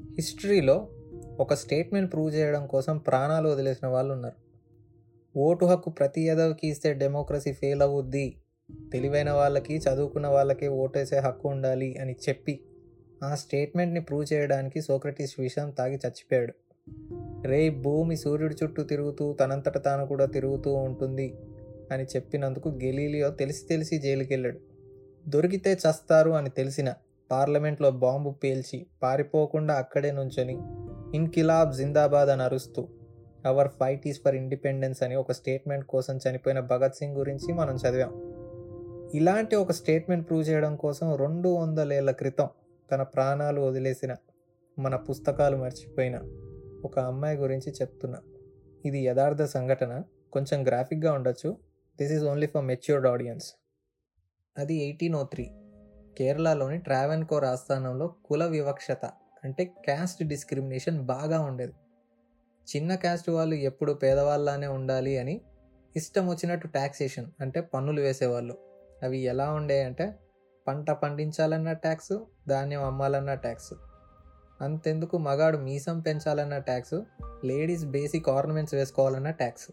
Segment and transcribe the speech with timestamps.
[0.00, 0.88] హిస్టరీలో
[1.40, 4.50] ఒక statement prove చేయడం కోసం ప్రాణాలు వదిలేసిన వాళ్ళు ఉన్నారు.
[5.38, 8.36] ఓటు హక్కు ప్రతి ఎదవికి ఇస్తే డెమోక్రసీ ఫెయిల్ అవుద్ది.
[8.92, 12.60] తెలివైన వాళ్ళకి చదువుకున్న వాళ్ళకి ఓటేసే హక్కు ఉండాలి అని చెప్పి
[13.22, 16.54] ఆ స్టేట్మెంట్ని ప్రూవ్ చేయడానికి సోక్రటీస్ విషయం తాగి చచ్చిపోయాడు.
[17.46, 21.34] రే భూమి సూర్యుడి చుట్టూ తిరుగుతూ తనంతట తాను కూడా తిరుగుతూ ఉంటుంది
[21.92, 24.58] అని చెప్పినందుకు గెలీలియో తెలిసి తెలిసి జైలుకెళ్ళాడు.
[25.28, 26.94] దొరికితే చస్తారు అని తెలిసిన
[27.30, 30.58] పార్లమెంట్లో బాంబు పేల్చి పారిపోకుండా అక్కడే నుంచొని
[31.16, 32.88] ఇన్కిలాబ్ జిందాబాద్ అని అరుస్తూ
[33.46, 38.30] our fight is for independence అని ఒక స్టేట్మెంట్ కోసం చనిపోయిన భగత్ సింగ్ గురించి మనం చదివాం.
[39.14, 42.48] ఇలాంటి ఒక స్టేట్మెంట్ ప్రూవ్ చేయడం కోసం రెండు వందలేళ్ళ క్రితం
[42.92, 44.16] తన ప్రాణాలు వదిలేసిన
[44.78, 46.20] మన పుస్తకాలు మర్చిపోయిన
[46.84, 48.18] ఒక అమ్మాయి గురించి చెప్తున్నా.
[48.84, 50.02] ఇది యథార్థ సంఘటన.
[50.32, 51.56] కొంచెం గ్రాఫిక్గా ఉండొచ్చు.
[51.98, 53.54] This is only for matured audience.
[54.58, 55.50] అది ఎయిటీన్ ఓ త్రీ.
[56.20, 59.10] కేరళలోని ట్రావెన్కోర్ ఆస్థానంలో కుల వివక్షత
[59.44, 61.72] అంటే క్యాస్ట్ డిస్క్రిమినేషన్ బాగా ఉండేది.
[62.76, 65.40] చిన్న క్యాస్ట్ వాళ్ళు ఎప్పుడు పేదవాళ్ళనే ఉండాలి అని
[65.96, 68.58] ఇష్టం వచ్చినట్టు ట్యాక్సేషన్ అంటే పన్నులు వేసేవాళ్ళు.
[69.02, 70.18] అవి ఎలా ఉండే అంటే
[70.68, 72.12] పంట పండించాలన్న ట్యాక్స్
[72.48, 73.72] ధాన్యం అమ్మాలన్న ట్యాక్స్.
[74.60, 76.94] అంతెందుకు మగాడు మీసం పెంచాలన్న ట్యాక్స్
[77.44, 79.70] లేడీస్ బేసిక్ ఆర్నమెంట్స్ వేసుకోవాలన్న ట్యాక్స్.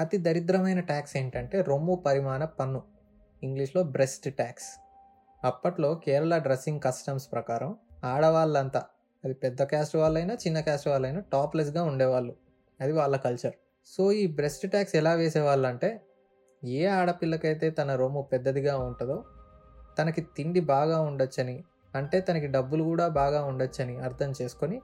[0.00, 2.82] అతి దరిద్రమైన ట్యాక్స్ ఏంటంటే రొమ్ము పరిమాణ పన్ను.
[3.42, 4.85] ఇంగ్లీష్లో బ్రెస్ట్ ట్యాక్స్.
[5.46, 8.82] అప్పట్లో కేరళ డ్రెస్సింగ్ కస్టమ్స్ ప్రకారం ఆడవాళ్ళంతా
[9.24, 12.34] అది పెద్ద క్యాస్ట్ వాళ్ళైనా చిన్న క్యాస్ట్ వాళ్ళైనా టాప్లెస్గా ఉండేవాళ్ళు.
[12.80, 13.54] అది వాళ్ళ కల్చర్.
[13.86, 16.00] సో ఈ బ్రెస్ట్ ట్యాక్స్ ఎలా వేసేవాళ్ళు అంటే
[16.64, 19.24] ఏ ఆడపిల్లకైతే తన రొమ్ము పెద్దదిగా ఉంటుందో
[19.98, 24.78] తనకి తిండి బాగా ఉండొచ్చని అంటే తనకి డబ్బులు కూడా బాగా ఉండొచ్చని అర్థం చేసుకొని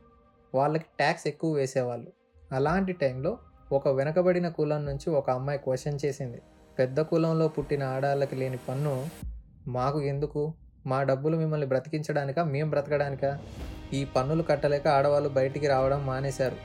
[0.55, 2.13] వాళ్ళకి ట్యాక్స్ ఎక్కువ వేసేవాళ్ళు.
[2.53, 3.39] అలాంటి టైంలో
[3.73, 6.41] ఒక వెనకబడిన కులం నుంచి ఒక అమ్మాయి క్వశ్చన్ చేసింది.
[6.79, 8.95] పెద్ద కులంలో పుట్టిన ఆడాళ్ళకి లేని పన్ను
[9.69, 10.55] మాకు ఎందుకు?
[10.87, 12.45] మా డబ్బులు మిమ్మల్ని బ్రతికించడానికా?
[12.45, 13.39] మేము బ్రతకడానికా?
[13.93, 16.57] ఈ పన్నులు కట్టలేక ఆడవాళ్ళు బయటికి రావడం మానేశారు.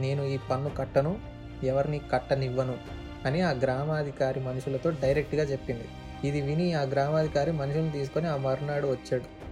[0.00, 1.18] నేను ఈ పన్ను కట్టను
[1.64, 2.78] ఎవరిని కట్టనివ్వను
[3.24, 5.84] అని ఆ గ్రామాధికారి మనుషులతో డైరెక్ట్గా చెప్పింది.
[6.24, 9.44] ఇది విని ఆ గ్రామాధికారి మనుషులను తీసుకొని ఆ మరునాడు వచ్చాడు.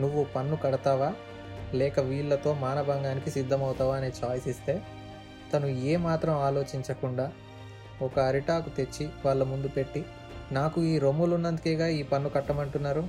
[0.00, 1.14] నువ్వు పన్ను కడతావా?
[1.74, 3.96] లేక వీళ్ళతో మానభంగానికి సిద్ధమవుతావా?
[3.96, 4.82] అనే చాయిస్ ఇస్తే
[5.54, 7.32] తను ఏమాత్రం ఆలోచించకుండా
[8.02, 10.04] ఒక అరిటాకు తెచ్చి వాళ్ళ ముందు పెట్టి
[10.52, 13.08] నాకు ఈ రొమ్ములు ఉన్నందుకేగా ఈ పన్ను కట్టమంటున్నారు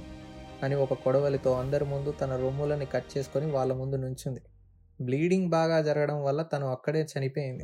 [0.64, 4.42] అని ఒక కొడవలితో అందరి ముందు తన రొమ్ములని కట్ చేసుకొని వాళ్ళ ముందు నుంచుంది.
[5.02, 7.64] బ్లీడింగ్ బాగా జరగడం వల్ల తను అక్కడే చనిపోయింది.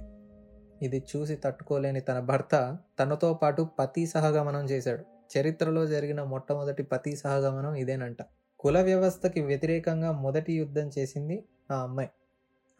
[0.85, 5.03] ఇది చూసి తట్టుకోలేని తన భర్త తనతో పాటు పతి సహగమనం చేశాడు.
[5.37, 8.17] చరిత్రలో జరిగిన మొట్టమొదటి పతి సహగమనం ఇదేనంట.
[8.59, 12.09] కుల వ్యవస్థకి వ్యతిరేకంగా మొదటి యుద్ధం చేసింది ఆ అమ్మాయి.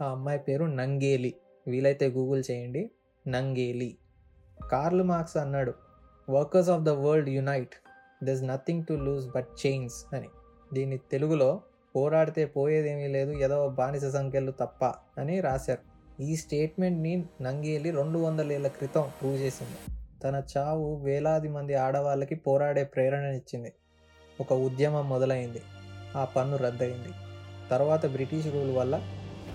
[0.02, 1.36] ఆ అమ్మాయి పేరు నంగేలి.
[1.68, 2.92] వీలైతే గూగుల్ చేయండి.
[3.28, 3.98] నంగేలి.
[4.72, 5.89] కార్ల్ మార్క్స్ అన్నాడు.
[6.30, 7.76] Workers of the world unite
[8.24, 10.28] there's nothing to lose but chains అని.
[10.74, 11.62] దీన్ని తెలుగులో
[11.96, 14.86] పోరాడితే పోయేదేమీ లేదు ఏదో బానిస సంఖ్యలు తప్ప
[15.18, 15.80] అని రాశారు.
[16.22, 20.00] ఈ స్టేట్మెంట్ని నంగేలి రెండు వందల ఏళ్ళ క్రితం ప్రూవ్ చేసింది.
[20.24, 23.74] తన చావు వేలాది మంది ఆడవాళ్ళకి పోరాడే ప్రేరణనిచ్చింది.
[24.42, 25.62] ఒక ఉద్యమం మొదలైంది.
[26.16, 27.14] ఆ పన్ను రద్దయింది.
[27.70, 29.02] తర్వాత బ్రిటిష్ రూల్ వల్ల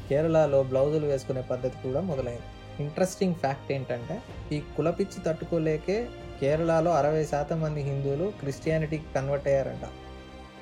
[0.09, 2.83] కేరళలో బ్లౌజులు వేసుకునే పద్ధతి కూడా మొదలైంది.
[2.83, 6.09] ఇంట్రెస్టింగ్ ఫ్యాక్ట్ ఏంటంటే ఈ కులపిచ్చి తట్టుకోలేకే
[6.41, 9.89] కేరళలో అరవై శాతం మంది హిందువులు క్రిస్టియానిటీకి కన్వర్ట్ అయ్యారంట.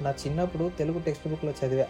[0.03, 1.85] నా చిన్నప్పుడు తెలుగు టెక్స్ట్ బుక్లో చదివా.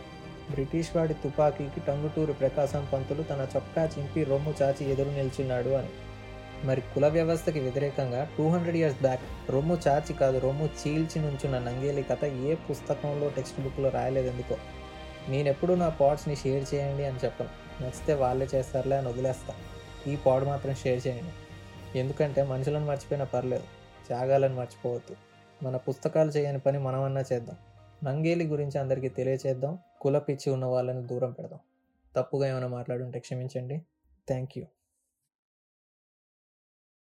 [0.50, 5.88] బ్రిటిష్ వాడి తుపాకీకి టంగుటూరు ప్రకాశం పంతులు తన చొక్కా చింపి రొమ్ము చాచి ఎదురు నిల్చున్నాడు అని.
[6.66, 9.20] మరి కుల వ్యవస్థకి వ్యతిరేకంగా టూ హండ్రెడ్ ఇయర్స్ బ్యాక్
[9.50, 14.56] రొమ్ము చాచి కాదు రొమ్ము చీల్చి నుంచున్న నంగేలి కథ ఏ పుస్తకంలో టెక్స్ట్ బుక్లో రాయలేదు ఎందుకో
[15.28, 17.48] నేను నా పాడ్స్ని షేర్ చేయండి అని చెప్పను.
[17.82, 19.54] నచ్చితే వాళ్ళే చేస్తారులే అని వదిలేస్తా.
[20.12, 21.32] ఈ పాడ్ మాత్రం షేర్ చేయండి.
[21.98, 23.64] ఎందుకంటే మనుషులను మర్చిపోయినా పర్లేదు
[24.06, 25.16] త్యాగాలను మర్చిపోవద్దు.
[25.64, 27.56] మన పుస్తకాలు చేయని పని మనమన్నా చేద్దాం.
[28.04, 29.78] నంగేలి గురించి అందరికీ తెలియచేద్దాం.
[30.00, 31.58] కుల పిచ్చి ఉన్న వాళ్ళని దూరం పెడదాం.
[32.16, 33.82] తప్పుగా ఏమైనా మాట్లాడుంటే క్షమించండి.
[34.28, 34.64] Thank you.